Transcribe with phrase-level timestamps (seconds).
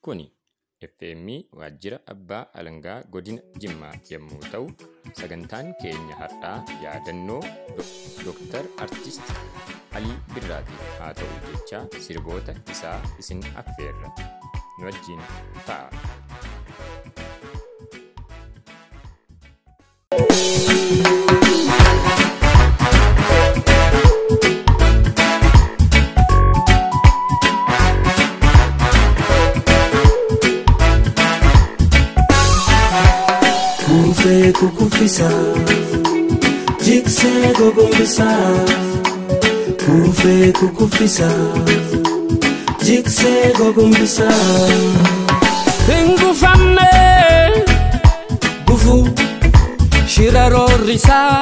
[0.00, 0.26] Kuni
[0.80, 1.26] FM
[1.58, 4.70] waajjira abbaa alangaa godina Jimmaa yommuu ta'u,
[5.18, 7.42] sagantaan keenya har'aa yaadannoo
[8.24, 9.20] Dooktar Artist
[10.00, 14.14] Alii Birraatiif haa ta'u jecha sirboota isaa isin affeerra.
[14.78, 15.20] Nu wajjin
[15.68, 16.19] ta'a.
[35.00, 35.30] Kukuffisa
[36.84, 38.26] jiksee gogombisa
[39.84, 41.28] kuufee kukuffisa
[42.84, 44.28] jiksee gogombisa.
[45.88, 46.90] Hingufamne
[48.66, 49.08] Gufuu
[50.06, 51.40] shiraroorrisaa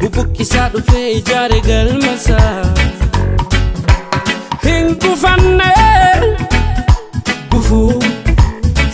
[0.00, 2.64] bubuqqisaa dhufee ijaare galmasaa.
[4.64, 5.72] Hingufamne
[7.50, 8.02] gufuu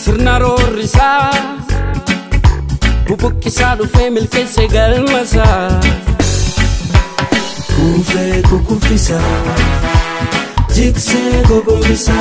[0.04, 1.30] sirna roorrisaa
[3.10, 5.80] bubuqqisaa dhufee milkeesse galmasaa.
[7.74, 9.18] kuufee kukuffisa
[10.74, 12.12] jiksee gogombisa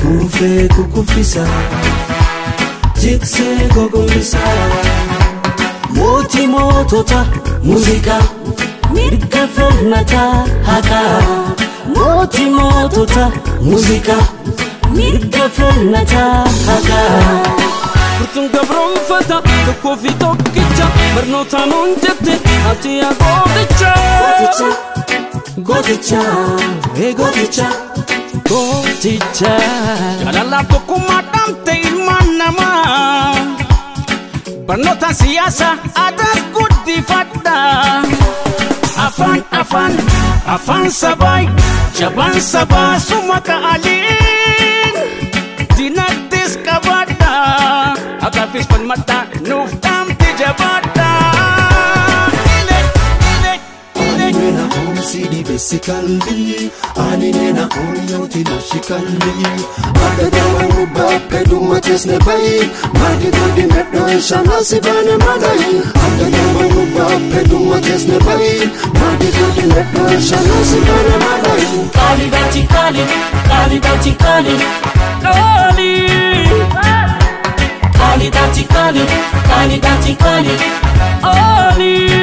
[0.00, 1.44] kuufee kukuffisa
[3.02, 4.38] jiksee gogombisa.
[5.96, 7.20] Mootii mootota
[7.62, 8.22] muuziqaa
[8.94, 11.20] mirga falmataa haqaa.
[11.96, 14.24] Mootii mootota muuziqaa
[14.96, 17.65] mirga falmataa haqaa.
[18.18, 22.34] Furtuun gabroonfata tokkoo fi tokkicha barnootaan hojjette
[22.70, 23.92] ati yaa gooticha.
[24.20, 24.68] Gooticha
[25.68, 26.20] gooticha
[27.04, 27.66] ee gooticha.
[28.48, 29.52] Gooticha.
[30.24, 33.34] Jaalalaaf tokkummaa dhaamte ilmaan namaa.
[34.66, 37.56] Barnoota siyaasaa aadaas guddifadha.
[39.06, 39.92] Afaan afaan
[40.54, 41.40] afaan sabaa
[42.00, 44.94] jabaan sabaa suma ka'aliin.
[45.76, 47.05] Dinagdees qabaadha.
[48.46, 49.16] Akaafis falmadha
[49.48, 51.06] nuuf dhaamte jabaadha.
[52.56, 52.78] Ile
[53.32, 53.52] ile ile.
[54.02, 56.70] Alinena on sidi besi kalbi
[57.04, 59.32] Alinena on yoti nashi kalbi
[60.06, 65.66] Aga gaman gubba peduma tesne bai Magi godi meddo inshallah si bane madai
[66.04, 68.70] Aga gaman gubba peduma tesne bai
[69.00, 71.66] Magi godi meddo inshallah si bane madai
[71.98, 73.02] Kali dati kali,
[73.50, 74.54] kali dati kali,
[75.24, 75.90] kali.
[76.72, 76.95] Kali
[78.30, 79.00] dati kali,
[79.48, 80.54] kali dati kali,
[81.20, 82.15] kali.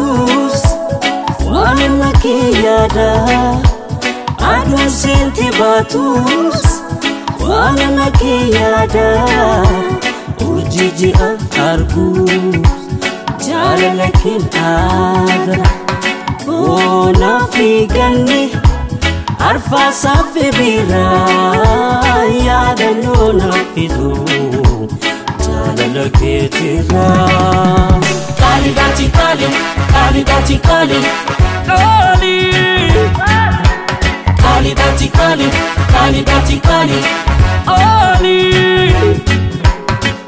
[0.00, 0.62] Baatus
[1.50, 3.08] waan makee yaada.
[4.52, 6.60] Aduun sitti baatus
[7.42, 9.06] waan makee yaada.
[10.42, 11.28] Hojii ji'a
[11.66, 12.80] arguus
[13.46, 15.58] jaalala keen aada.
[16.46, 18.42] Boonaa fi ganni
[19.50, 24.10] arfaasaa fi biraa yaadannoo naaf fidu
[25.46, 28.09] jaalala keetirraa.
[28.60, 29.46] Kali dati kali,
[29.88, 30.98] kali dati kali,
[31.64, 32.36] kali.
[34.36, 35.48] Kali dati kali,
[35.88, 36.98] kali dati kali,
[37.64, 38.40] ali.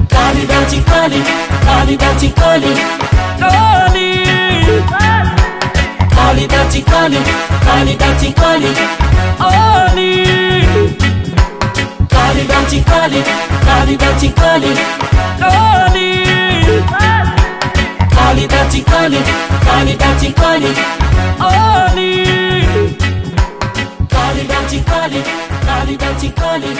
[0.09, 1.21] Kali dati kali,
[1.61, 2.73] kali dati kali,
[3.37, 4.09] kali.
[6.17, 7.19] Kali dati kali,
[7.61, 8.71] kali dati kali,
[9.37, 10.13] ali.
[12.09, 13.21] Kali dati kali,
[13.61, 14.73] kali dati kali,
[15.37, 16.09] kali.
[18.33, 19.21] Kali dati kali,
[19.61, 20.71] kali dati kali,
[21.37, 22.25] ali.
[26.41, 26.73] Kali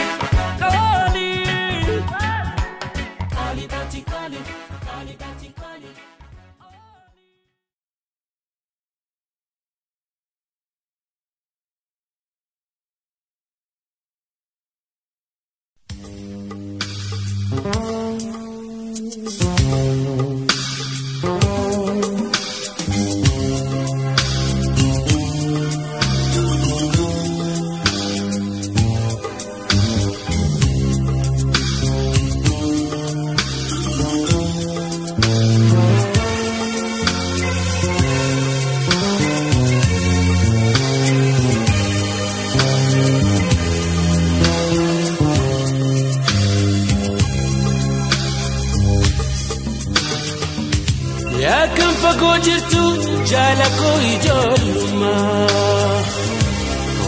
[53.79, 56.01] koo ijoollummaa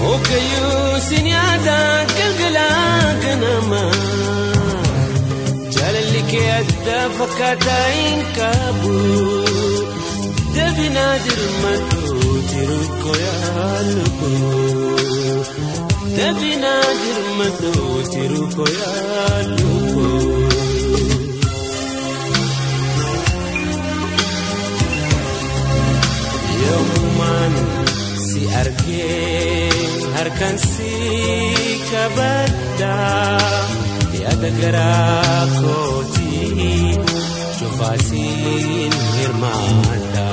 [0.01, 1.77] Hoggayyuu sin yaada
[2.17, 2.67] galgala
[3.23, 3.81] ganama
[5.75, 8.95] Jaalalli kee adda fakkaataa hin qabu
[10.57, 12.19] Dabina dirmadhu
[12.51, 14.31] jiru koo yaalubu
[16.17, 17.73] Dabina dirmadhu
[18.13, 19.84] jiru koo yaalubu
[28.59, 29.69] argee
[30.15, 30.93] harkaan si
[31.91, 32.93] qabadda
[34.21, 36.91] yaada garaa kootii
[37.57, 40.27] cufaasiin hirmaadha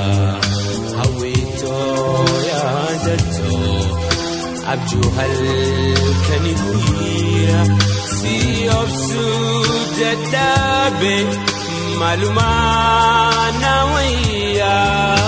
[0.98, 3.80] hawwitoo yaadatoo
[4.74, 7.66] abjuu halkanii guyyaa
[8.16, 8.36] si
[8.80, 9.64] obsuu
[9.98, 11.16] dadhabe
[12.00, 15.21] maalumaa na wayyaa.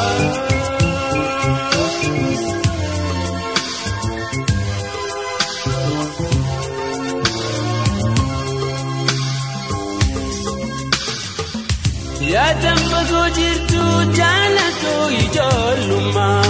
[13.04, 13.82] Fagoo jirtu
[14.18, 16.42] jaalatoo ijoollummaa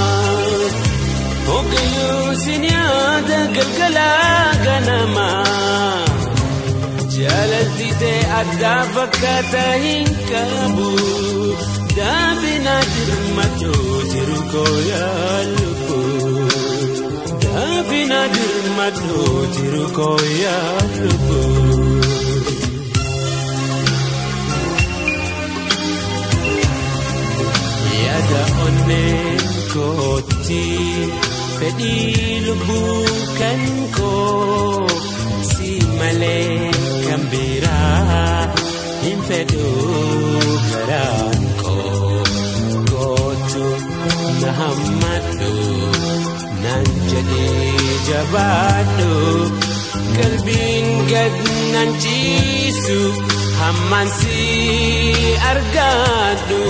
[1.48, 4.06] Hoggayyuu sin yaada galgala
[4.64, 6.04] ganamaa
[7.16, 10.88] Jaalalti ta'e addaa fakkaata hin qabu
[11.96, 16.00] Daabina dirmadhoo jiru koo yaalubu
[17.46, 21.53] Daabina dirmadhoo jiru koo yaalubu.
[28.84, 29.38] Onneen
[29.72, 30.62] kootti
[31.58, 33.04] fedhii lubbuu
[33.38, 33.62] kan
[33.96, 34.88] koo
[35.50, 36.70] si malee
[37.06, 38.54] kan biraa
[39.04, 39.68] hin fedhu
[40.72, 42.22] garaan koo
[42.90, 43.64] gootu
[44.42, 45.52] na hammadhu
[46.64, 49.10] nan jedhee jabaadhu
[50.18, 51.40] qalbiin gad
[51.74, 53.00] nan ciisu
[53.62, 54.38] hammaan si
[55.52, 56.62] argaadhu.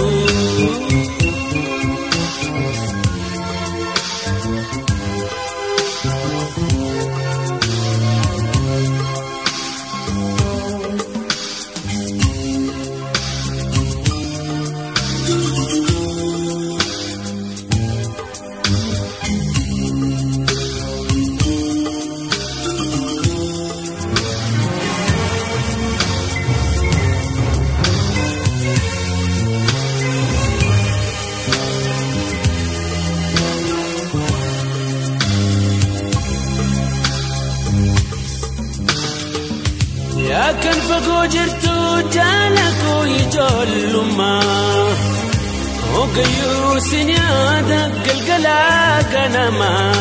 [49.45, 49.93] Ganamaa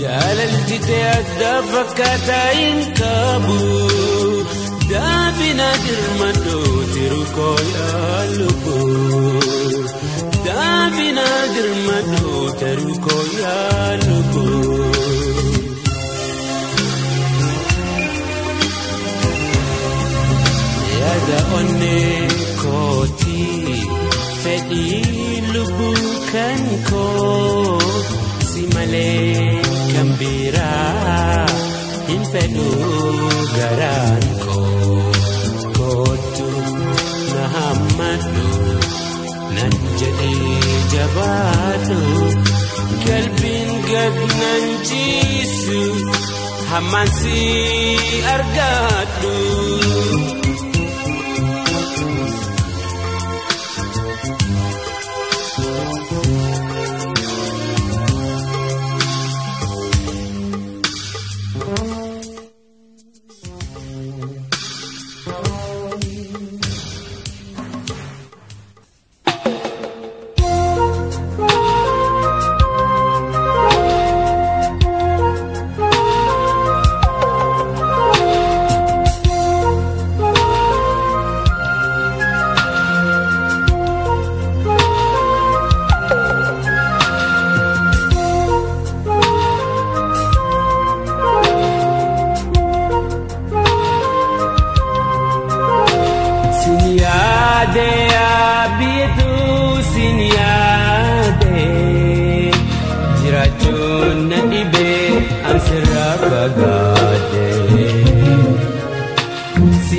[0.00, 3.56] Jaalalti ta'e fakkaataa hin qabu
[4.90, 8.76] Daabina dirmadhoo jiru koo yaalubu
[10.48, 11.26] Daabina
[11.56, 14.46] dirmadhoo jiru koo yaalubu.
[21.00, 22.17] yaada onnee
[26.32, 27.78] kan koo
[28.50, 29.60] si malee
[29.92, 31.46] kan biraa
[32.08, 32.66] hin fedhu
[33.56, 34.98] garaan koo
[35.78, 36.48] kootu
[37.34, 38.46] na hammadhu
[39.56, 40.58] nan jedhee
[40.94, 42.00] jabaadhu
[43.06, 45.80] qalbiin gad nan ciisu
[46.72, 47.38] hammaan si
[48.34, 49.34] argaadhu.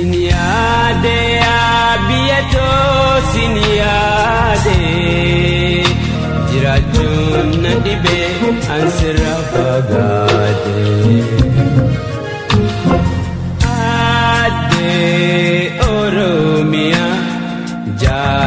[0.00, 1.16] sin yaade
[2.08, 4.78] biyya too sin yaade
[6.50, 8.30] jiraachuun na dhibee
[8.76, 10.78] ansirra fagaate.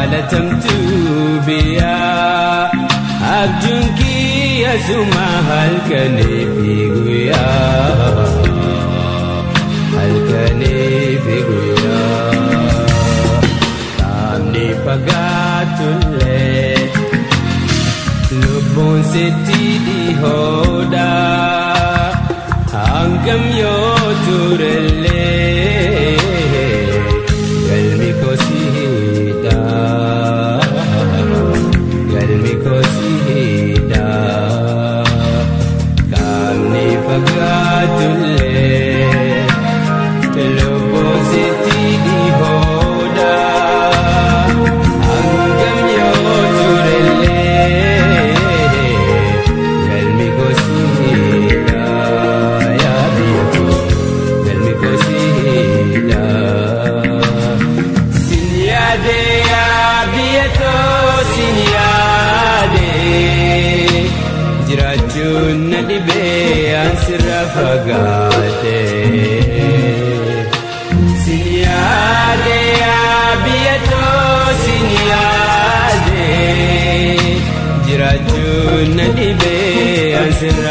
[0.03, 2.71] Jaalatamtuu biyyaa
[3.37, 8.02] abjuun kiyya suma halkanii fi guyyaa.
[19.13, 21.09] setii dhihoodha
[22.73, 24.77] hangam yoo ture.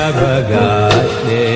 [0.03, 1.49] nabagadhe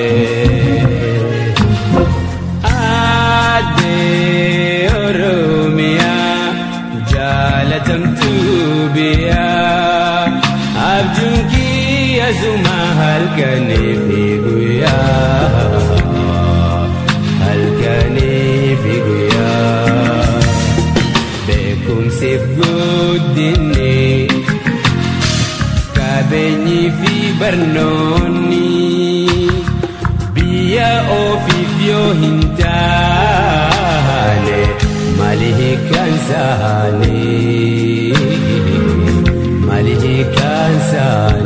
[3.56, 6.44] addee oromiyaa
[7.12, 10.20] jaalatamtuu biyyaa
[10.90, 15.06] abjuun kiyya zuma halkanii fi guyyaa.
[21.46, 23.96] Beekumsiif guddinni
[25.98, 28.25] kabeenyi fi barnoo.
[32.20, 34.60] hin taane
[35.18, 37.18] maali hiikan saani
[39.66, 41.45] maali hiikan saani.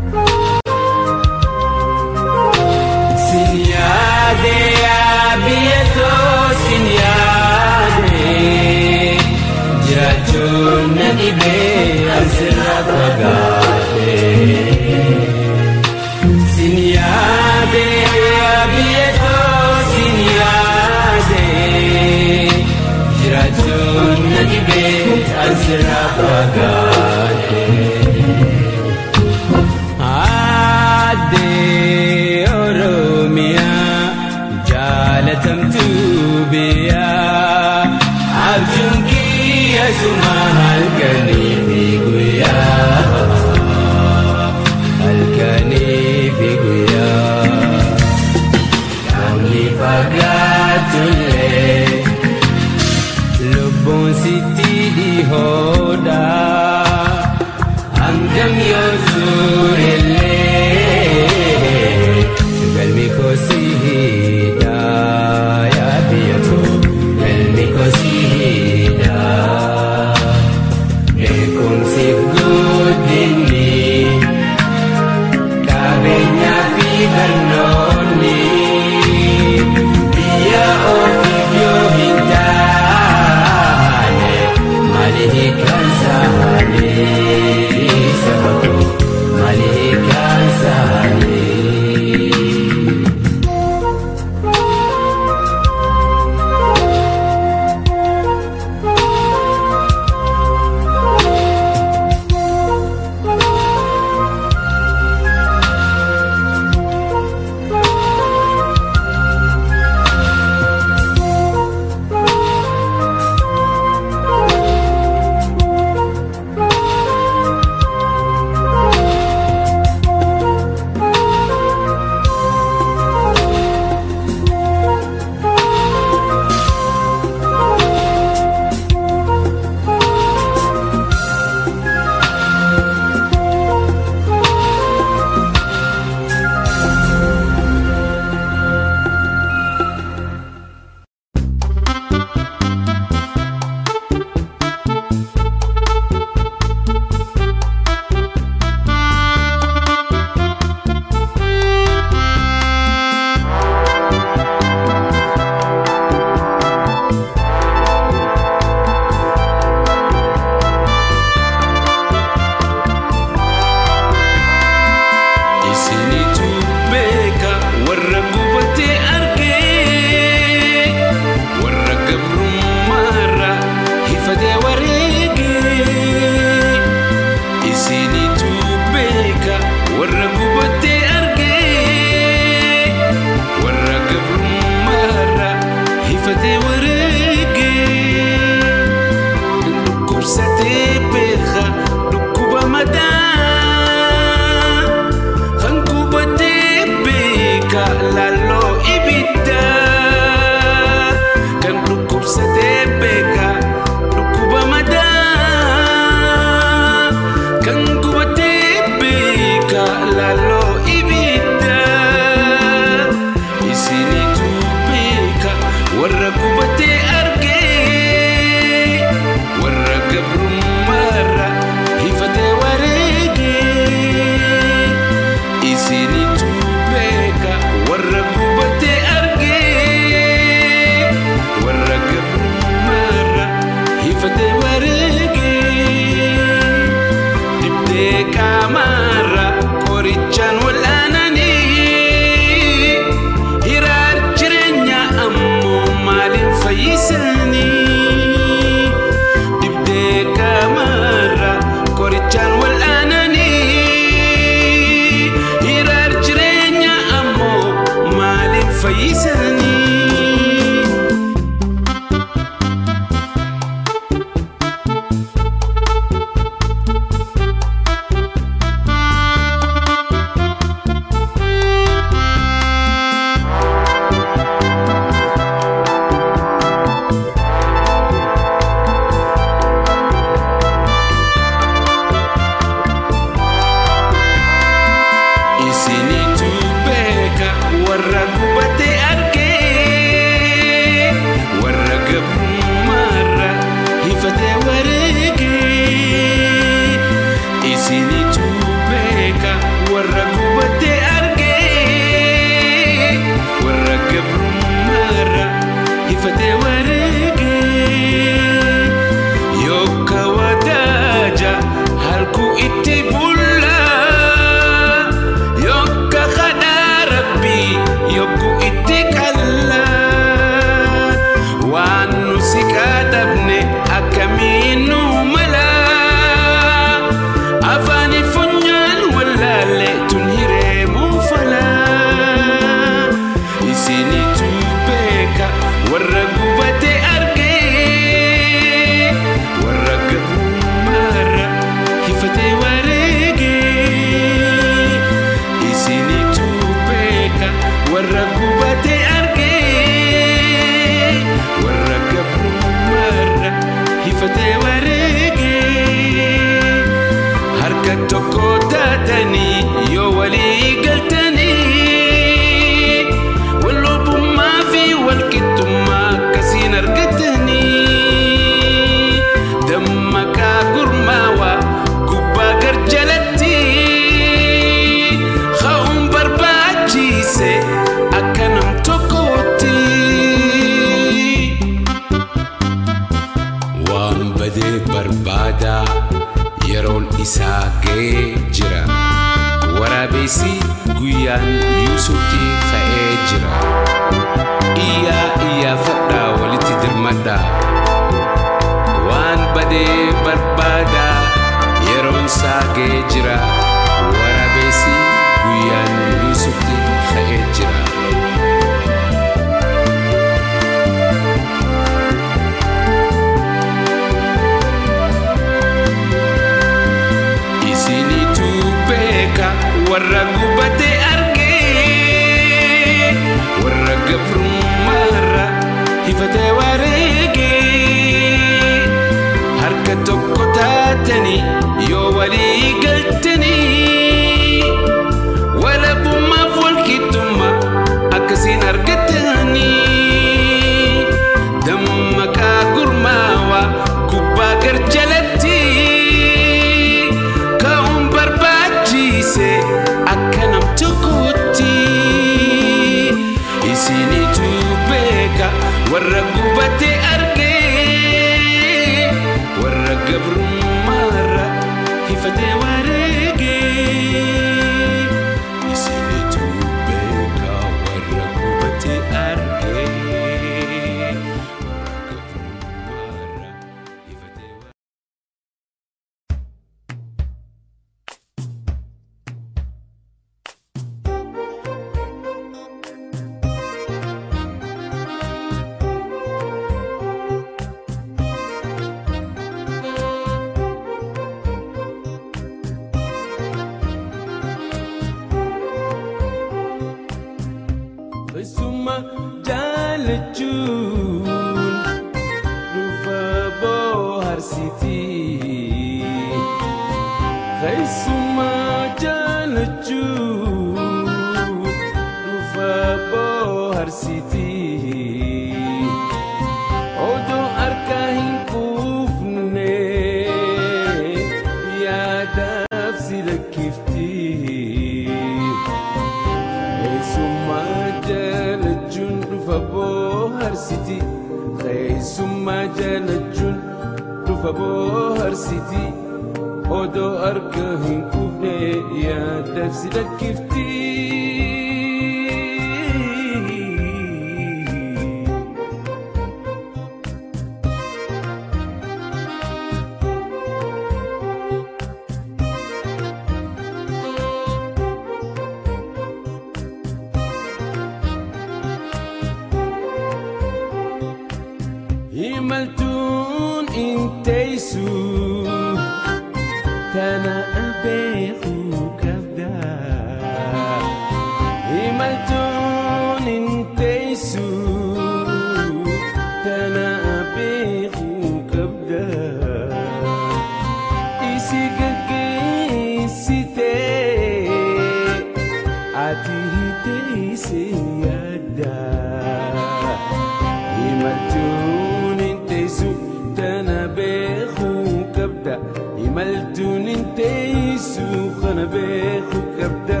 [591.18, 592.92] ملتون انتيسو
[593.36, 594.84] تانا بيخو
[595.16, 595.58] كبدا
[595.98, 600.00] يملتون انتيسو خنا بيخو كبدا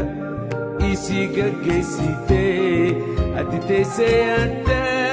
[0.82, 2.94] إيسي قاقيسي تي
[3.38, 5.07] أدي تيسي أدي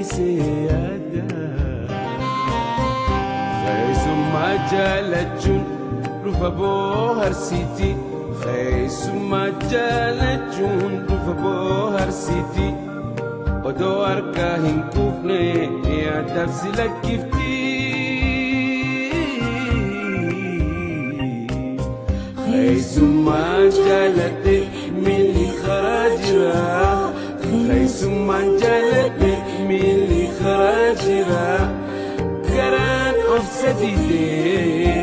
[0.00, 1.22] yaada
[3.62, 5.62] keessummaa jaalachuun
[6.24, 7.88] dhufa booharsiiti
[8.42, 12.68] keessummaa jaalachuun dhufa booharsiiti
[13.70, 15.40] odoo harkaa hin quufne
[16.02, 17.54] yaadaaf si lakkifti
[22.50, 24.56] keessummaa jaaladhe
[25.04, 26.66] miilli karaa jira
[27.68, 29.25] keessummaan jaaladhe
[29.68, 31.46] miilli karaa jira
[32.50, 34.96] garaan of sadidee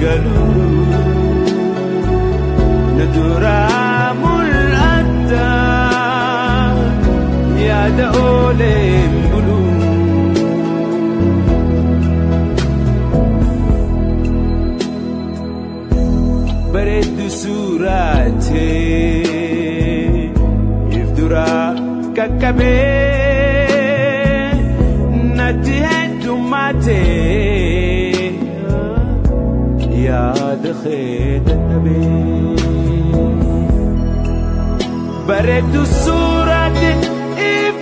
[0.00, 0.84] galgaluu
[2.96, 5.46] na duraa mul'atta
[7.66, 8.98] yaada oolee
[9.30, 9.58] buluu.
[16.72, 18.70] bareeddu suuraatee
[21.00, 21.66] if duraa
[22.16, 23.19] qaqqabee
[30.82, 32.54] kee dadhabee
[35.28, 36.96] bareeddu suuraatee
[37.50, 37.76] if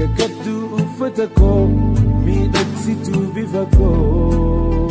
[0.00, 1.66] kakattuu uffata koo
[2.24, 4.88] miidhagsituu bifa koo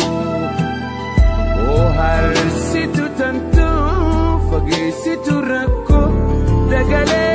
[2.00, 6.08] harsitu tantuu fageessitu rakkoo
[6.72, 7.29] dagalee.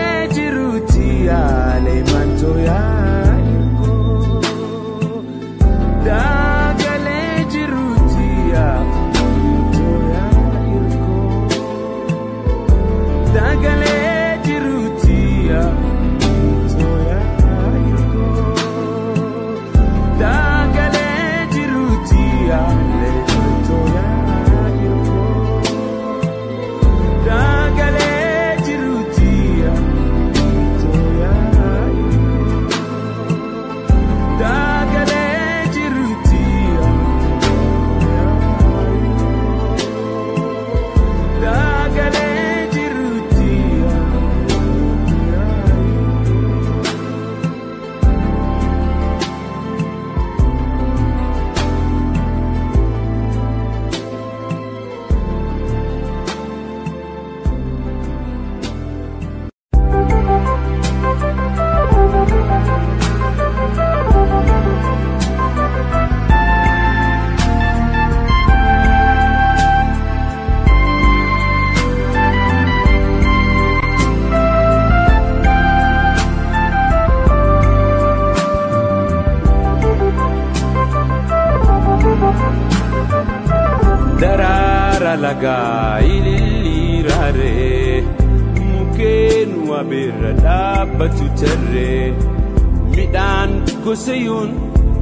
[93.94, 94.48] Gosayoon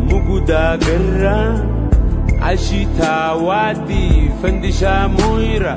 [0.09, 1.53] mugudaa garraa
[2.49, 5.73] ashitaa waadii fandishaa mooyira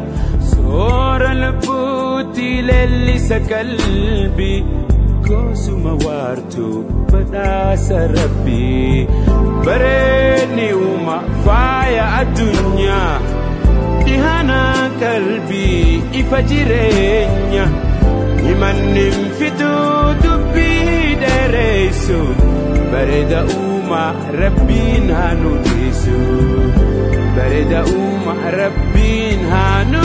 [0.49, 4.57] soora lubbuutti leellisa qalbii
[5.27, 6.79] goosuma waartuu
[7.11, 9.07] badhaasa rabbii
[9.67, 13.13] bareedni uuma faaya addunyaa
[14.09, 14.59] dhihana
[15.05, 17.65] qalbii ifa jireenya
[18.43, 22.54] himannin fituu dubbii dheereessuun
[22.91, 24.03] bareeda uuma
[24.41, 26.17] rabbiin haa nu dhiisu
[27.37, 30.03] bareeda uuma rabbiin haa nu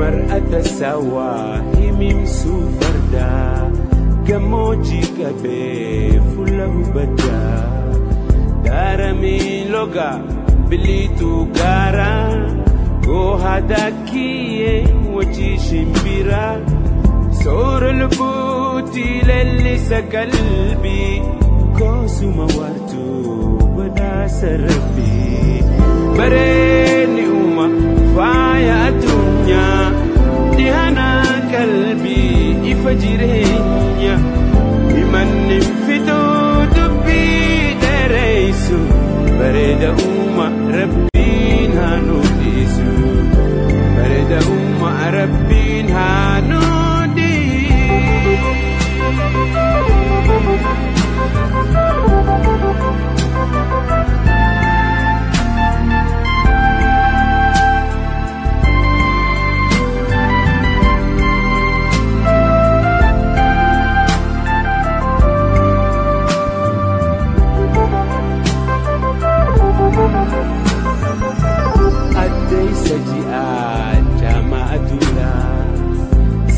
[0.00, 3.70] mar'ata sawaa himimsuu fardaa
[4.28, 7.62] gammoojii qabee fuula hubaddaa
[8.66, 10.08] daaramii loga
[10.72, 12.28] biliituu gaaraa
[13.06, 16.54] goohadaa kiyyee wajii shimbiraa
[17.42, 21.22] soora lubbuutii leellisa qalbii
[21.78, 25.58] koosuma waartuu badhaasa rabbii
[26.18, 27.66] bareedni uuma
[28.16, 29.84] faaya addunyaa
[30.56, 31.08] dhihana
[31.52, 34.16] qalbii ifa jireenya
[34.96, 35.58] himanni
[39.42, 40.46] bareeda uuma
[40.78, 42.88] rabbiin haa nu dhiisu
[43.96, 46.60] bareeda uuma rabbiin haa nu
[47.02, 48.42] addeessa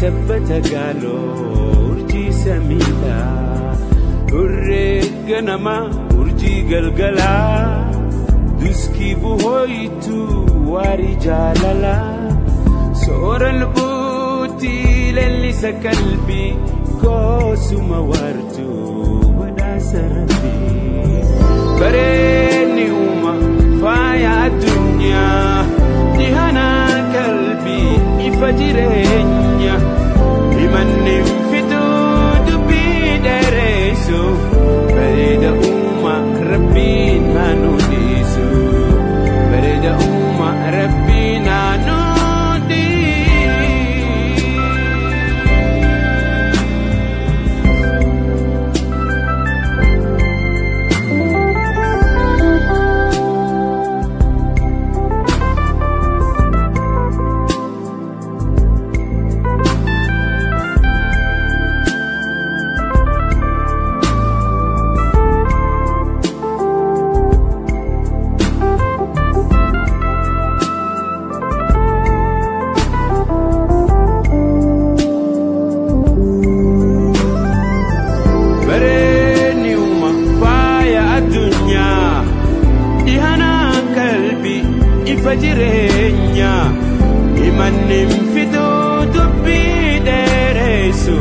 [0.04, 1.44] sabbata gaaloo
[1.90, 3.76] urjii samiidhaa
[4.32, 5.84] hurree ganamaa
[6.20, 7.92] urjii galgalaa
[8.62, 10.28] duskii buhooyituu
[10.74, 12.34] waarii jaalalaa
[13.04, 16.50] soora lubbuutii leellisa qalbii
[17.04, 21.24] koosuma waartuu badhaasa rabbii
[21.80, 23.34] bareedni uuma
[23.84, 25.64] faaya addunyaa
[26.18, 26.68] dhihana
[27.16, 27.90] qalbii
[28.28, 29.74] ifa jireenya
[30.58, 31.16] himanni
[31.50, 34.20] fituu dubbii dheereessu
[34.94, 36.14] bareeda uuma
[36.50, 37.13] rabbiin
[85.42, 86.52] jireenya.
[87.38, 88.00] Himanni
[88.34, 91.16] fituu dubbii dheereessu.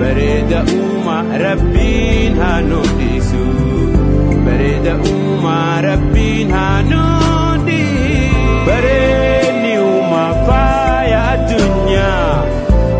[0.00, 3.42] Bareeda uuma rabbiin haa nu dhiisu.
[4.46, 7.02] Bareeda uuma rabbiin haa nu
[7.66, 8.66] dhiisu.
[8.66, 12.44] Bareedni uuma faaya addunyaa.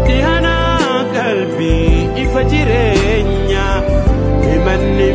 [0.07, 0.57] Dhihana
[1.17, 3.67] qalbii ifa jireenya.
[4.49, 5.09] Himanni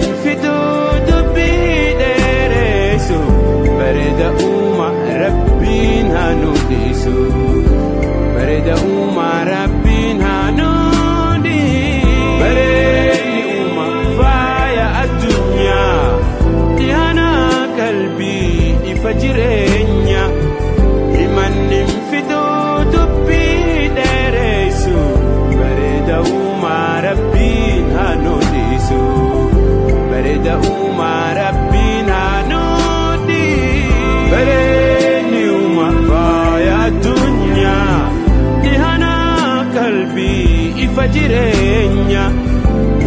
[41.30, 42.23] jireenya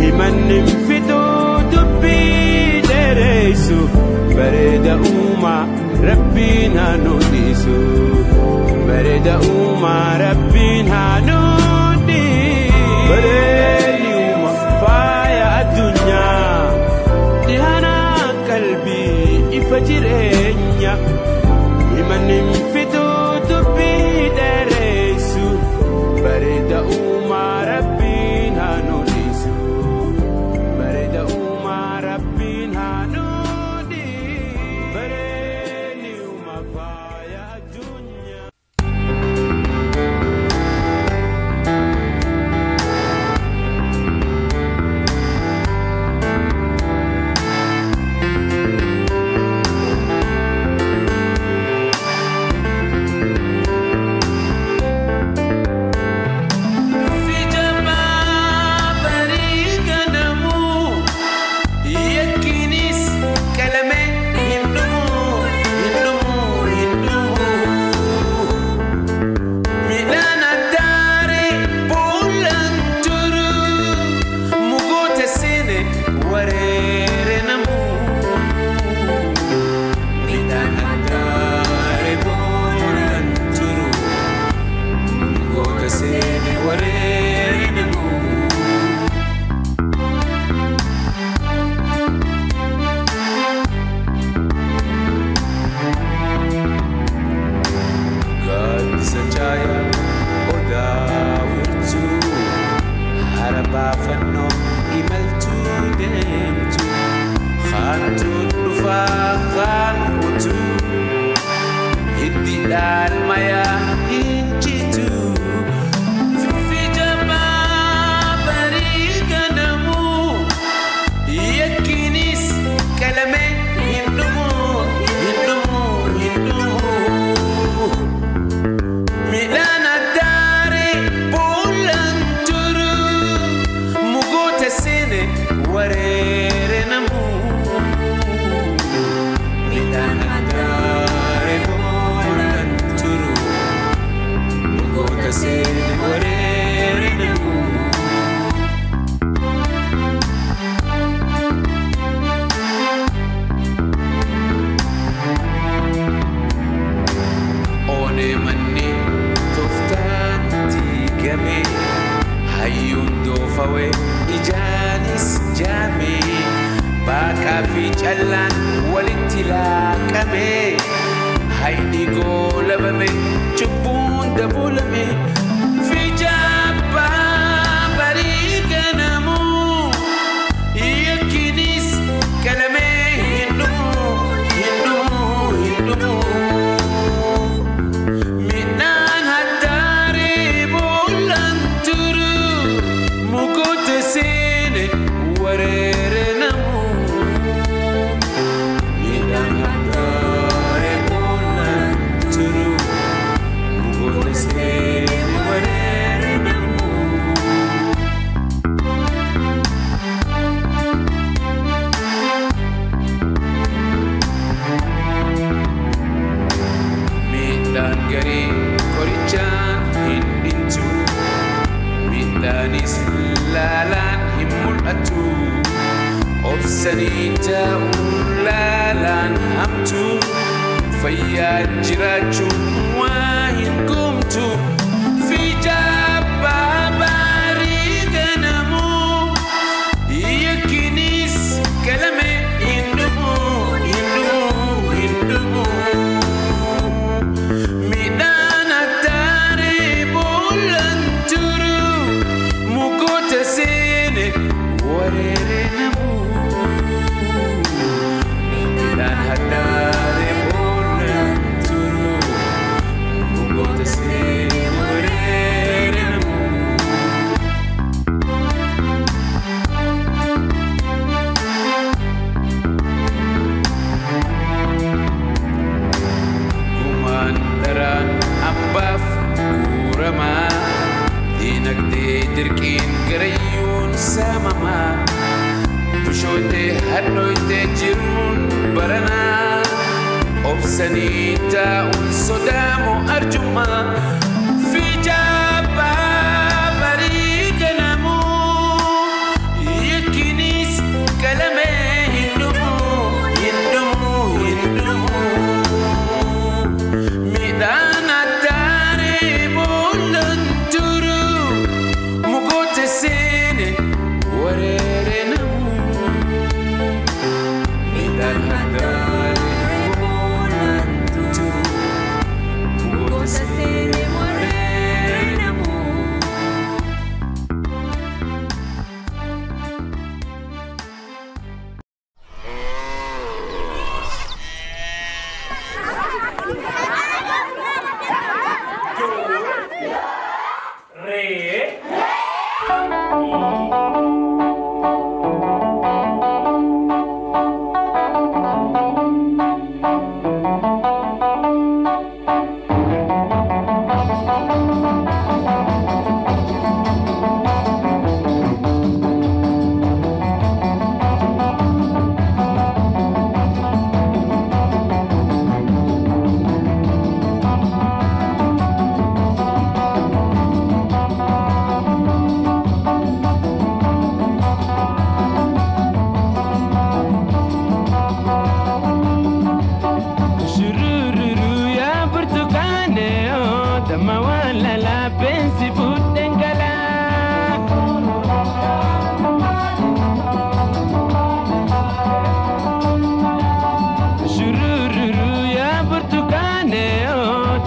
[0.00, 3.78] himanni fituu dubbii dheereessu
[4.36, 5.54] bareeda uuma
[6.08, 7.76] rabbiin haa nu dhiisu
[8.86, 9.94] bareeda uuma
[10.24, 11.41] rabbiin haa nu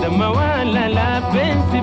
[0.06, 1.82] o dama wala la pensi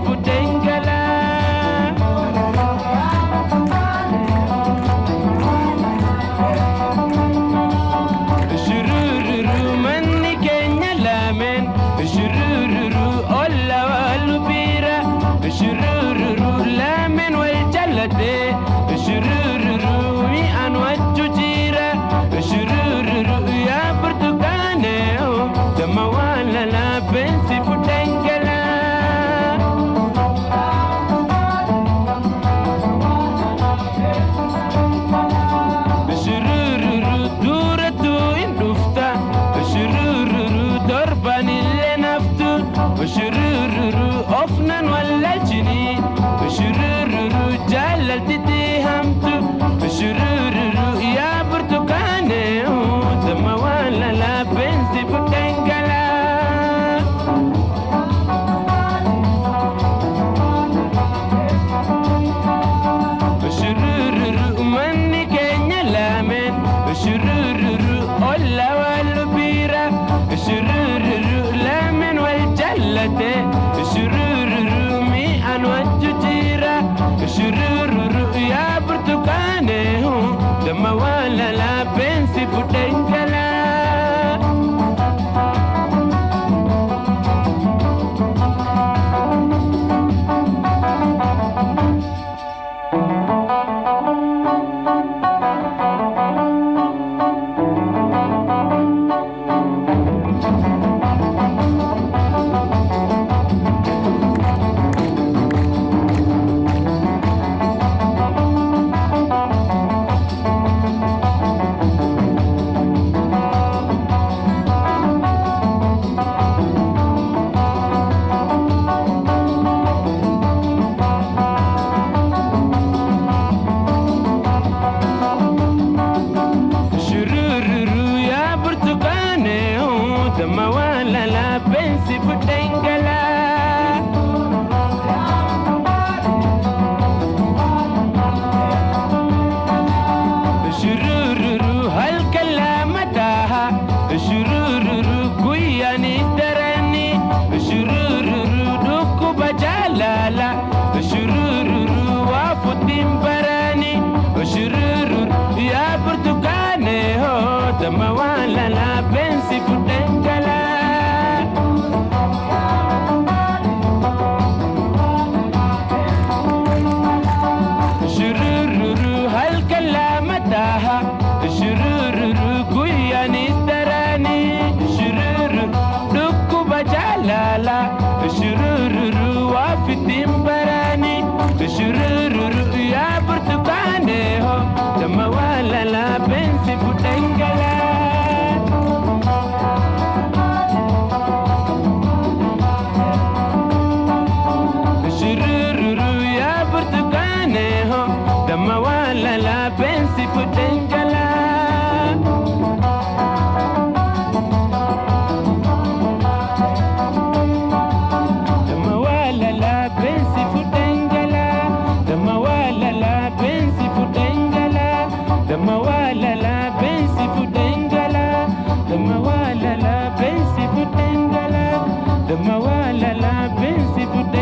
[224.12, 224.41] beensi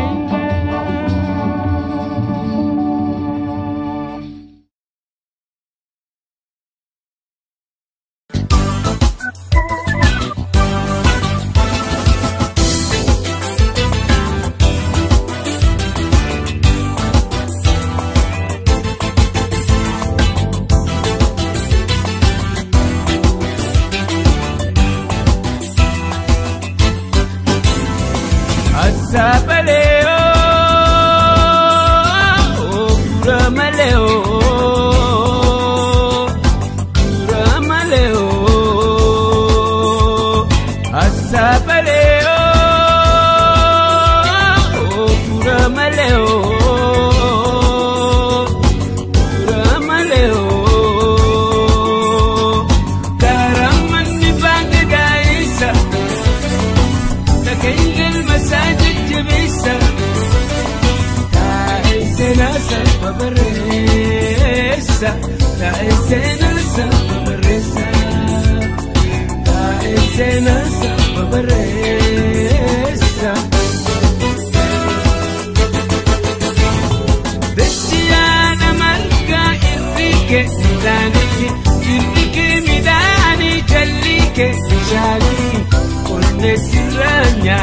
[86.41, 87.59] nne siri anya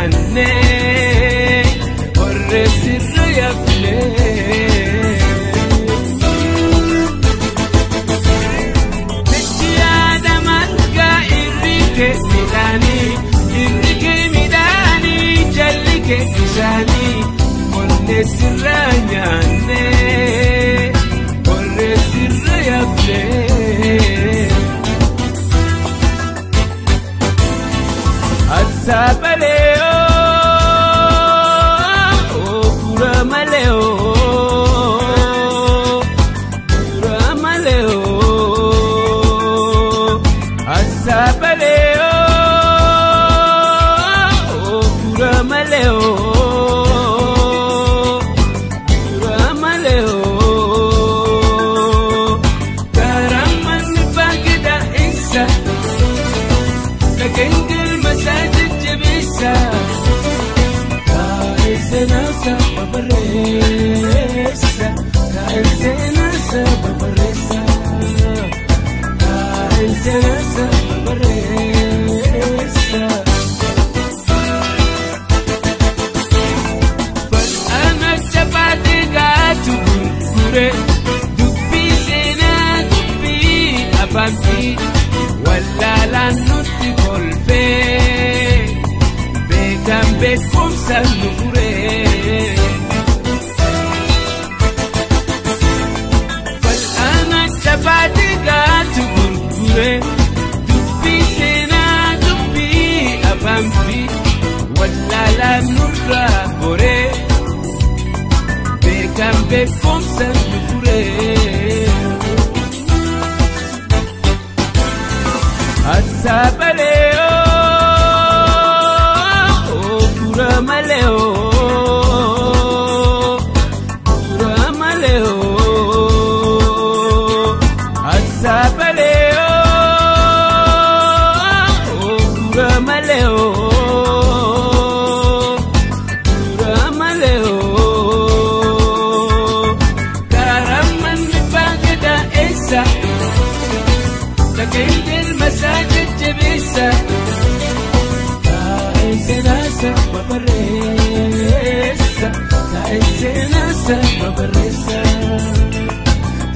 [154.49, 155.01] Oh, barreessa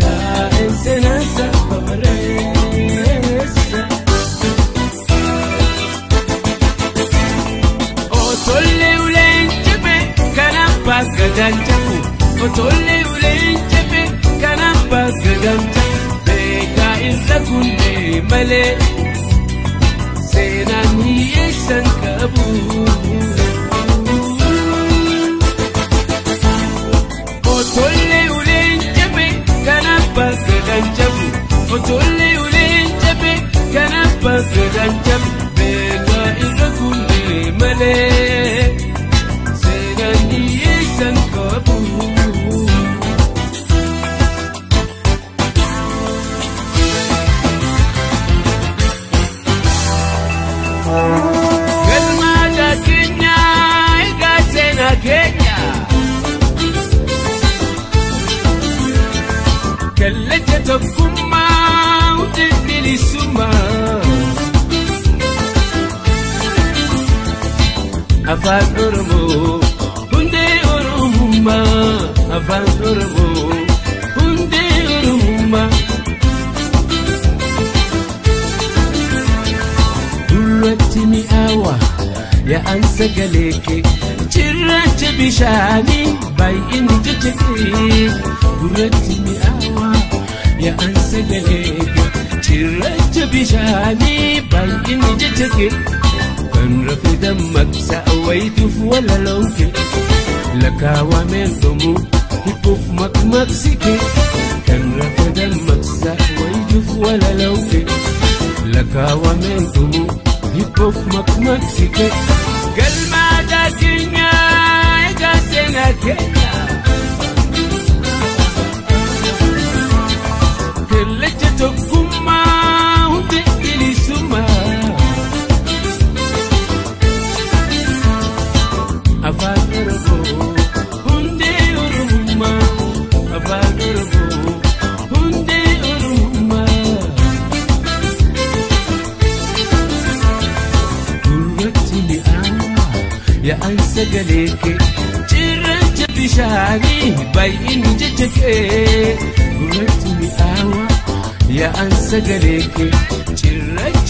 [0.01, 1.47] taa'een seenaasa
[1.87, 3.81] barreessa.
[8.21, 10.03] Otollee uleen jabee
[10.37, 11.97] kanaan baas gadaan jabu
[12.45, 14.07] otollee oh, uleen jabee
[14.41, 18.71] kanaan baas gadaan jabu beekaa isa gunnee malee.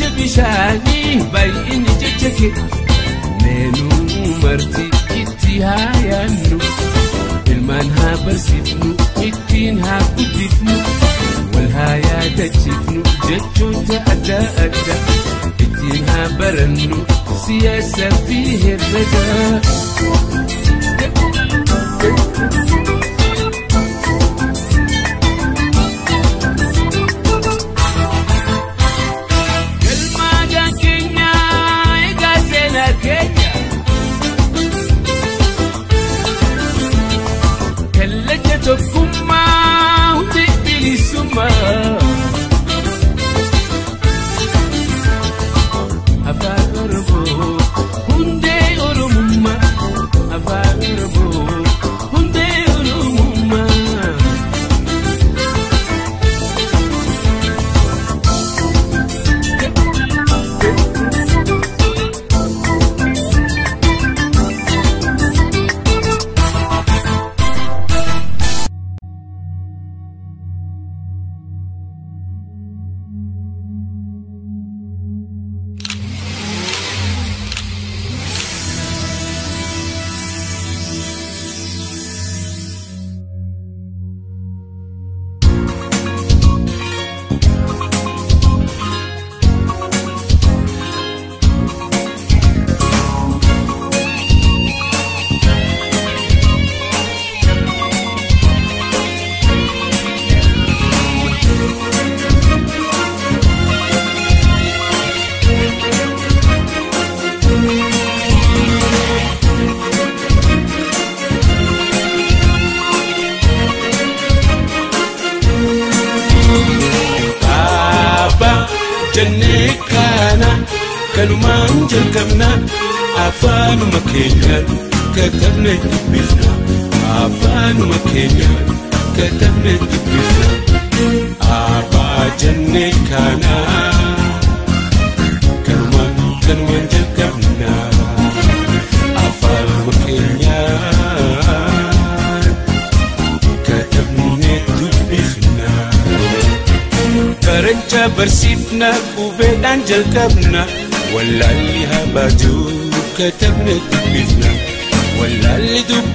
[0.02, 2.52] jecha bishaanii baay'inni jecha kee
[3.42, 4.84] meenuu marti
[5.22, 6.58] itti haa yaadnu
[7.54, 8.88] ilmaan haa barsiifnu
[9.28, 10.74] ittiin haa guddifnu
[11.54, 14.96] wal haa yaadachiifnu jechoota adda adda
[15.66, 16.98] ittiin haa barannu
[17.46, 19.22] siyaasa fi herraga.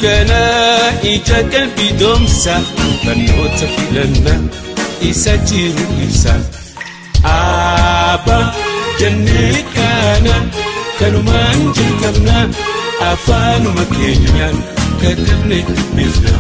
[0.04, 2.56] Wallaalli dukkanaa ija qalbii doomsa
[3.06, 4.34] barnoota filanna
[5.02, 6.34] isa jiru ibsa
[7.24, 8.54] aaba
[9.00, 10.36] jennee kaana
[11.00, 12.50] kanumaan jalqabna
[13.12, 14.58] afaanuma keenyaan
[15.02, 16.32] katabne dubbifna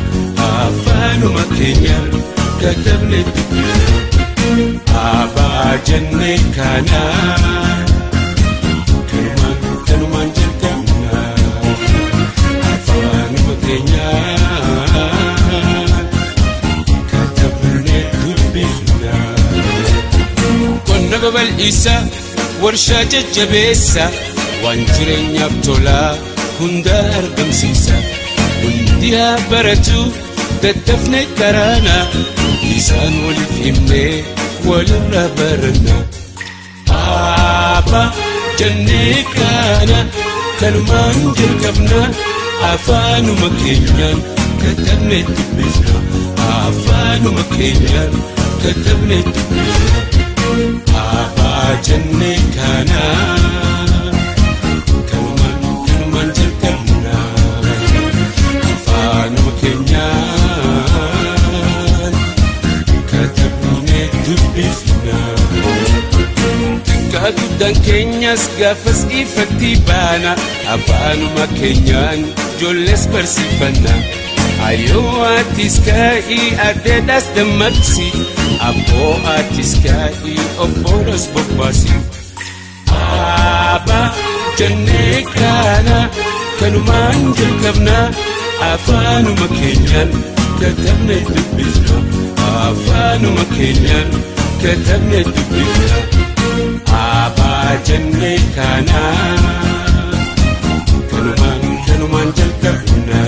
[0.47, 2.09] afaanuma keenyaan
[2.61, 7.01] katabne dubbifna abaa jennee kaana
[20.87, 21.95] qonna babal'isa
[22.63, 24.03] warshaa jajjabeessa
[24.63, 26.09] waan jireenyaaf tolaa
[26.59, 27.95] hunda argamsiisa
[28.61, 29.99] hundi haa baratu
[30.63, 31.95] daddafne karaana
[32.75, 34.13] isaan waliif himnee
[34.69, 35.97] walirra baranna
[37.01, 38.03] aaba
[38.61, 39.99] jennee kaana
[40.61, 42.01] kanumaan jalqabna
[42.63, 44.19] afaanuma keenyaan
[44.61, 45.99] katabne dubbifna
[46.67, 48.11] afaanuma keenyaan
[48.63, 49.99] katabne dubbifna
[51.03, 53.01] aabaa jennee kaana
[67.27, 70.31] xiqqaa guddaan keenyas gaafas ifatti baana
[70.73, 72.19] afaanuma keenyaan
[72.55, 73.93] ijoollees barsiifanna
[74.67, 78.07] ayyoo atis kaa'ii addeedhaas dammaqsi
[78.69, 81.93] abboo atis kaa'ii obboonas bobbaasi
[82.99, 83.99] aaba
[84.59, 85.97] jennee kaana
[86.59, 87.97] kanumaan jalqabna
[88.71, 90.11] afaanuma keenyaan
[90.61, 91.97] katabne dubbifna
[92.67, 94.09] afaanuma keenyaan
[94.63, 95.97] katabne dubbifna
[96.93, 99.01] abaa jennee kaana
[101.11, 103.21] kanumaan kanumaan jalqabna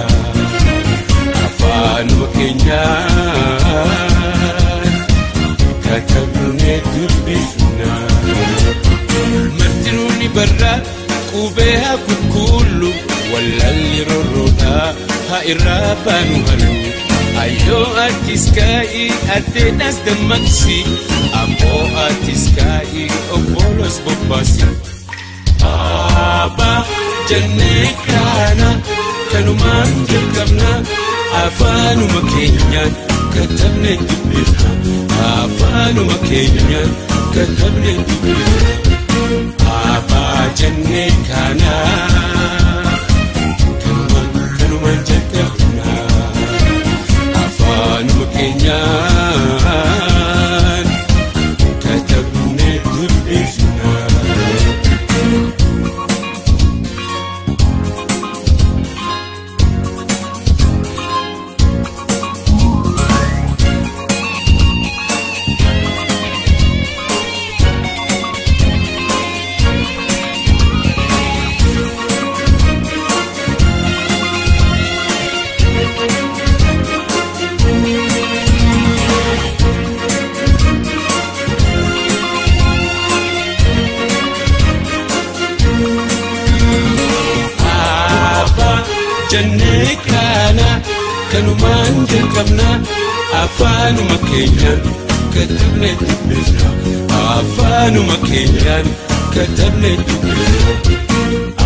[1.45, 3.64] afaanuma keenyaan
[5.86, 7.91] katabne dubbifna
[9.60, 10.78] martinuuni barraa
[11.32, 12.89] qubee haa qulqullu
[13.34, 14.88] wallaalli rorroodhaa
[15.30, 16.72] haa irraa baanu halu
[17.42, 20.78] ayyoo atis kaa'ii addeedhaas dammaqsi
[21.42, 24.68] abboo atis kaa'ii obboolos bobbaasi
[25.72, 26.72] aaba
[27.30, 28.70] jennee kaana
[29.32, 30.72] kanumaan jalqabna
[31.44, 32.94] afaanuma keenyaan
[33.36, 34.72] katabne dubbifna
[35.34, 36.92] afaanuma keenyaan
[37.36, 41.74] katabne dubbifna abaa jennee kaana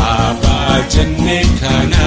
[0.08, 2.04] aabaa jennee kaana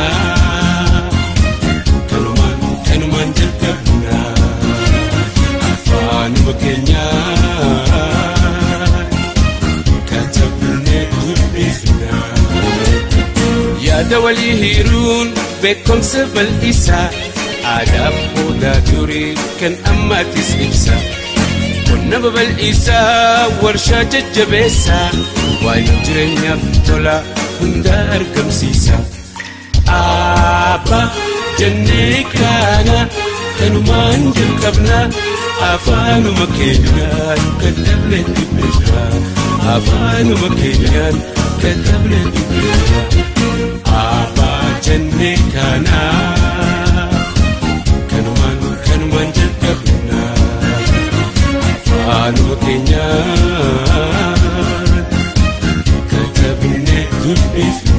[2.11, 2.59] kanumaan
[2.89, 4.19] kanumaan jalqabna
[5.73, 7.91] afaanuma keenyaan
[10.11, 12.19] katabne dubbifna.
[13.89, 15.29] yaada walii hiruun
[15.63, 17.07] beekumsa bal'isaa
[17.75, 20.95] aadaaf boodaa turii kan ammaatis ibsa
[22.07, 25.11] qonna babal'isaa warshaa jajjabeessaa
[25.65, 27.15] waan jireenyaaf tola
[27.61, 28.97] hunda argamsiisa
[29.99, 31.01] aaba
[31.59, 32.99] jennee kaana
[33.59, 34.99] kanumaan jalqabna
[35.71, 39.03] afaanuma keenyaan katablee dubbisa
[39.77, 41.17] afaanuma keenyaan
[41.63, 43.01] katablee dubbisa
[44.05, 46.86] abaa jennee kanaa
[52.07, 54.39] afaanuma keenyaan
[56.11, 57.96] katabnee dubbifna.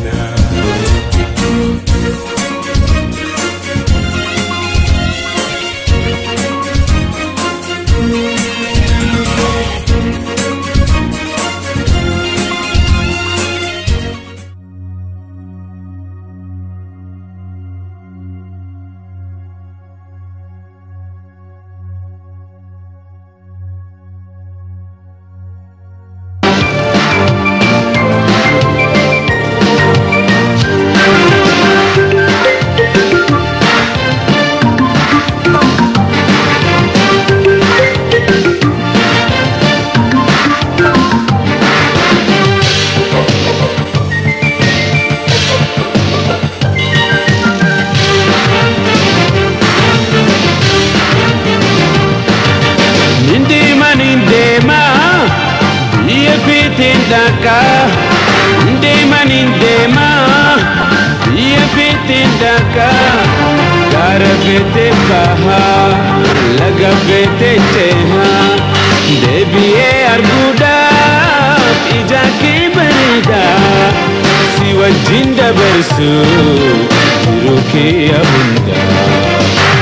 [75.98, 76.78] Dabarsu
[77.24, 79.40] jiruu kee hundaa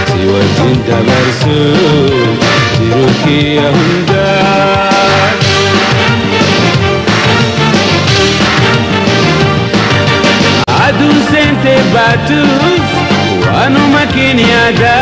[0.09, 1.57] Si wajjin dabarsu
[3.75, 4.85] hundaa
[10.85, 12.93] Aduun seentee baatuuf
[13.47, 14.93] waanuma keeniyaadha.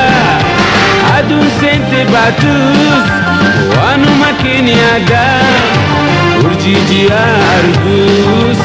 [1.18, 3.11] Aduun seentee baatuuf
[3.77, 5.23] waanuma keeniyaadha.
[6.45, 7.23] Urjii ji'a
[7.57, 8.61] arguus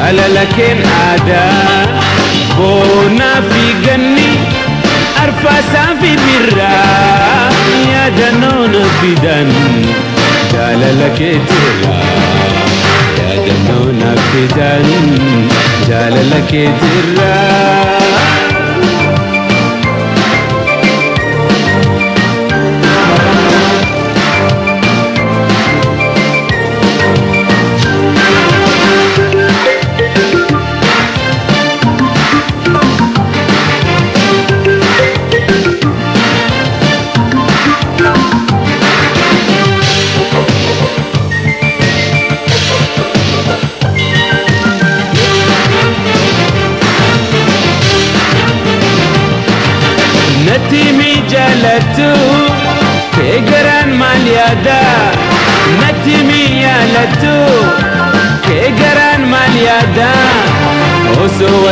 [0.00, 1.86] jaalala keen aadaa.
[2.56, 4.28] Boonaa fi ganni
[5.22, 7.50] arfaasaa fi birraa
[7.92, 9.50] yaadannoo na fidan
[10.52, 12.08] jaalala keetirraa.
[13.20, 14.88] yaadannoo na fidan
[15.88, 18.09] jaalala keetirraa.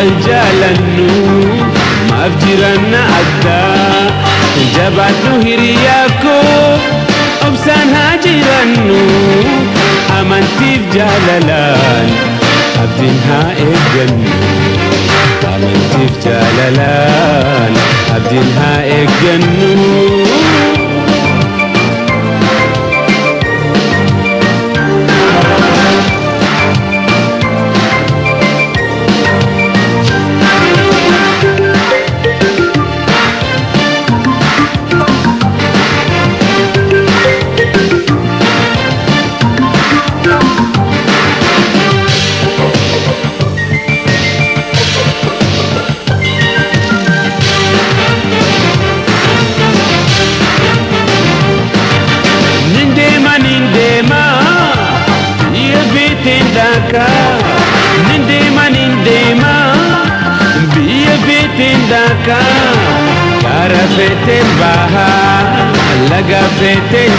[0.09, 1.07] Wal jaalannu
[2.11, 3.57] maaf jiranna adda
[4.77, 6.71] jabaadhu hiriyaa koo
[7.49, 9.01] obsaan haa jirannu
[10.19, 12.09] amantiif jaalalaan
[12.85, 14.33] abdiin haa eeggannu
[15.53, 17.79] amantiif jaalalaan
[18.17, 20.38] abdiin haa eeggannu.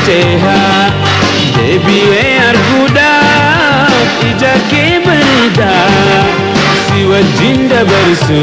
[0.06, 0.92] Cehaa
[1.56, 6.24] Deebi'ee arguudhaaf ija kee bareedaa
[6.88, 8.42] Si wajjin dabarsu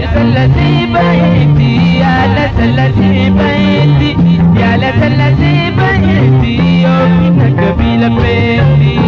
[0.00, 4.16] يا التي بيتي يا ليت التي بيتي
[4.60, 8.98] يا ليت التي بيتي يومك بلبيتي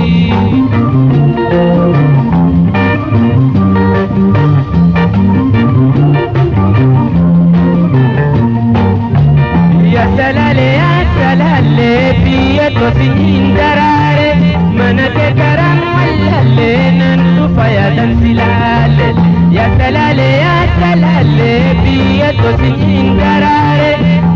[9.94, 19.14] يا سلالي يا سلالي بيت وسنين دراري منك كرم ولا لين انتو فيا دنسي لالي
[19.60, 23.90] Yaatalalee yaatalalee biyya tosichiin daraare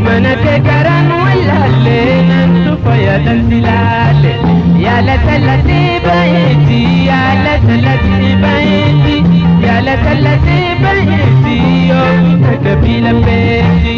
[0.06, 4.34] mana kee garaan wallaalee nan tufa yaatan silaalee.
[4.84, 9.16] Yaala talatee baay'eeti yaala talatee baay'eeti
[9.66, 11.56] yaala talatee baay'eeti
[11.92, 13.96] yoo kutaa gabii lammeeti.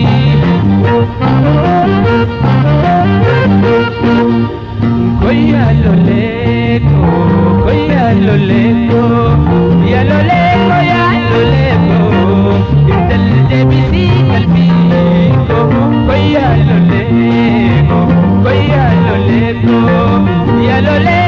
[5.22, 7.12] Koyyaa loleeko
[7.64, 9.02] koyyaa loleeko
[9.92, 10.45] yaa loleeko.
[20.66, 21.25] Yalole,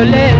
[0.00, 0.39] le lève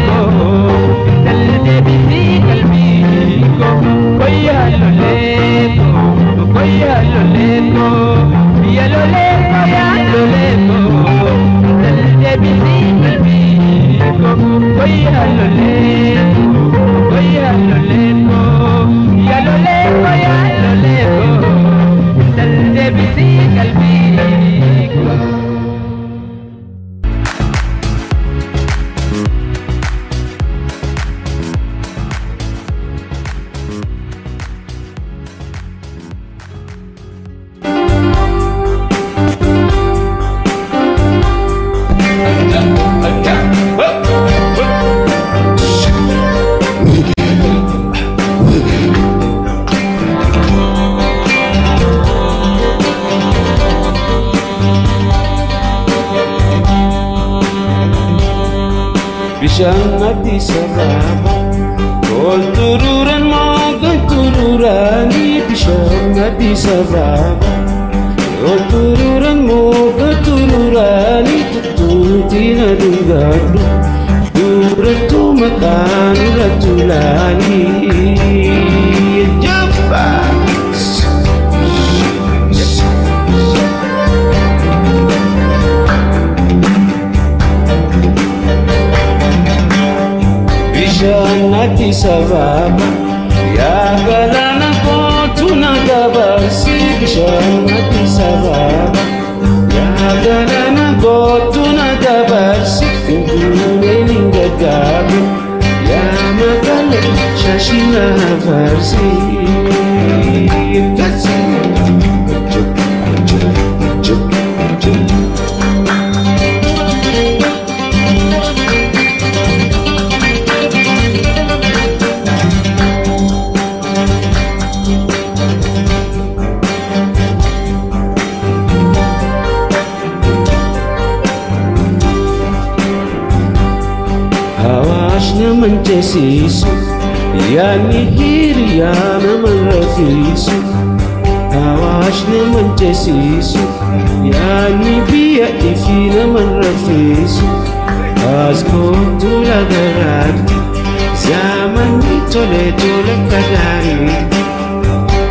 [153.29, 154.41] tole kadaariitti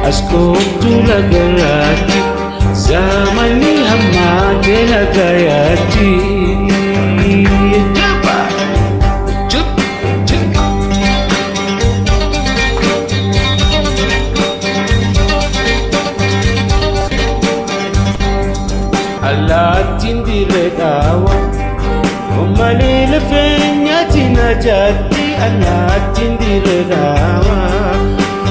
[0.08, 2.20] As kootu lagaraatti
[2.74, 4.84] zamanni hammaatee
[26.40, 27.58] dirree dhaawa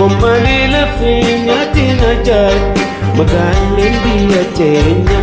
[0.05, 2.86] Ommalee lafeenyaatti na jaatti
[3.19, 5.20] Magaaleen biyya teenya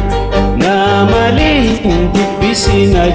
[0.64, 3.06] Naamalee hin dubbisi na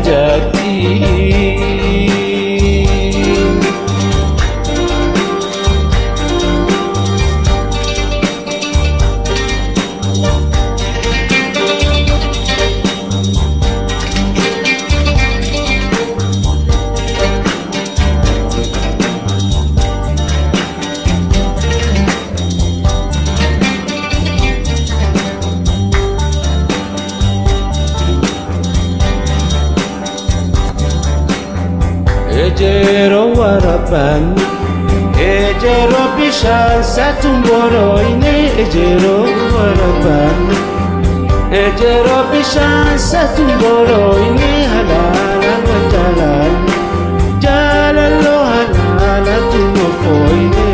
[37.71, 39.17] satumboroine Ejero
[39.55, 40.57] warabanni
[41.63, 46.31] Ejero bishaan satumboroine Halala wajalala
[47.41, 50.69] Jalalo halala tumofoine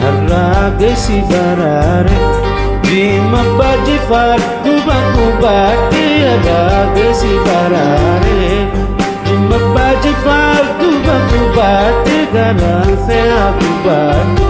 [0.00, 2.16] Harragesi barare
[2.82, 4.57] Dima baji fardu baku
[5.42, 8.44] bati Harragesi barare
[9.24, 14.46] Dima baji fardu baku bati Garan se aku bati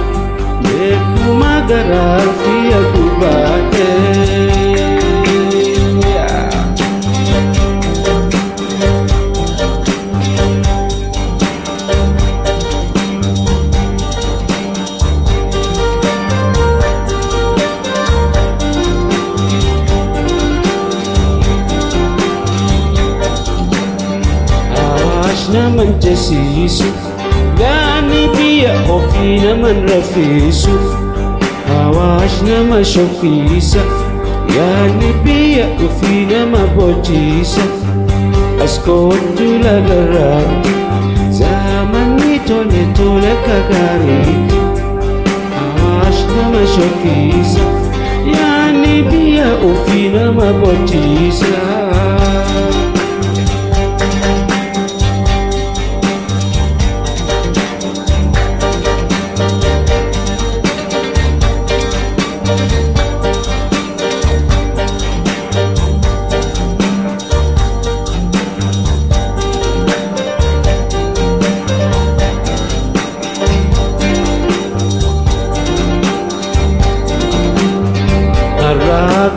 [0.63, 4.28] Dekuma garan si aku bati
[25.79, 26.85] naman jesiisu
[27.63, 30.75] Yaani biyya ofii naman rafiisu
[31.71, 33.79] Awaash nama shokkiisa
[34.59, 37.63] Yaani biyya ofii nama bochiisa
[38.65, 40.75] As kootu lagarraatti
[41.31, 44.59] Zamanni tole tole kagaariitti
[45.63, 47.63] Awaash nama shokkiisa
[48.35, 51.55] Yaani biyya ofii nama bochiisa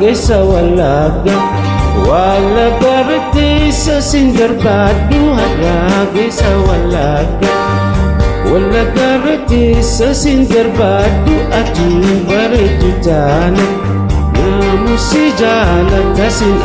[0.02, 1.36] Arraagessa wallagga
[2.10, 7.52] Wallagga bitteessa sin barbaaddu Arraagessa wallagga
[8.50, 13.68] Wallagga bitteessa sin barbaaddu Atuu bareedu taana
[14.34, 16.58] Naamusi jaalata sin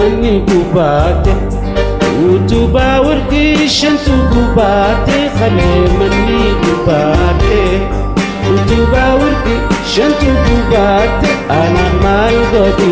[0.00, 1.32] argaaddu Kalee manni gubaate
[2.34, 7.60] utubaa warqii shantu gubaate kalee manni gubaate
[8.52, 9.60] utubaa warqii
[9.94, 12.88] shantu gubaate anaan maal godhu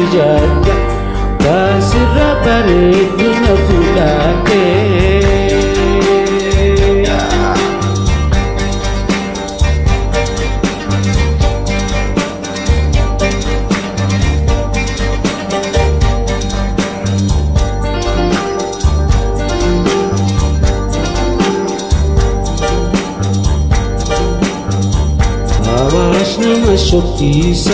[26.88, 27.70] nama shokkiisa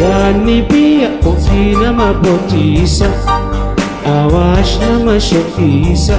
[0.00, 3.06] yaadni biyya ofii nama boojiisa.
[4.06, 6.14] Awaash nama shokkiisa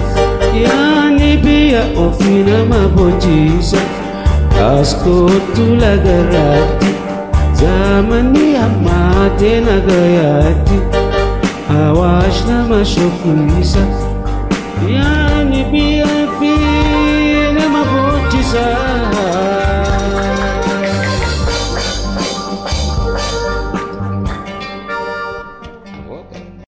[0.64, 3.78] yaadni biyya ofii nama boojiisa.
[4.80, 6.92] As kootu lagarraatti
[7.54, 10.78] zamanni hammaatee nagayaatti.
[11.86, 13.80] Awaash nama biyya
[14.90, 15.29] ofii